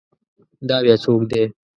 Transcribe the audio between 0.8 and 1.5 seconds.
بیا څوک دی؟